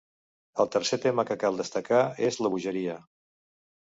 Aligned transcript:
El 0.63 0.69
tercer 0.75 0.99
tema 1.03 1.25
que 1.31 1.37
cal 1.45 1.61
destacar 1.63 2.01
és 2.31 2.41
la 2.47 2.55
bogeria. 2.57 2.97